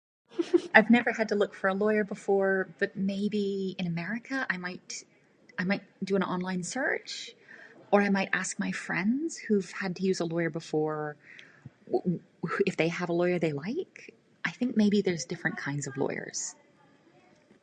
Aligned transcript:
I 0.73 0.77
have 0.81 0.89
never 0.89 1.11
had 1.11 1.29
to 1.29 1.35
look 1.35 1.53
for 1.53 1.67
a 1.67 1.73
lawyer 1.75 2.03
before, 2.03 2.69
but 2.79 2.95
maybe 2.95 3.75
in 3.77 3.85
America 3.85 4.47
I 4.49 4.57
might. 4.57 5.03
I 5.59 5.63
might 5.63 5.83
do 6.03 6.15
an 6.15 6.23
online 6.23 6.63
search, 6.63 7.35
or 7.91 8.01
I 8.01 8.09
might 8.09 8.29
ask 8.33 8.57
my 8.57 8.71
friends 8.71 9.37
who've 9.37 9.69
had 9.71 9.97
to 9.97 10.01
use 10.03 10.19
a 10.19 10.25
lawyer 10.25 10.49
before. 10.49 11.17
If 12.65 12.77
they 12.77 12.87
have 12.87 13.09
a 13.09 13.13
lawyer 13.13 13.37
they 13.37 13.51
like. 13.53 14.15
I 14.43 14.49
think 14.49 14.75
maybe 14.75 15.01
there 15.03 15.13
is 15.13 15.25
different 15.25 15.57
kinds 15.57 15.85
of 15.85 15.97
lawyers. 15.97 16.55